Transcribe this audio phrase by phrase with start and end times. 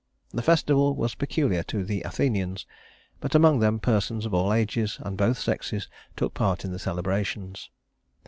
[0.31, 2.65] The festival was peculiar to the Athenians,
[3.19, 7.69] but among them persons of all ages and both sexes took part in the celebrations.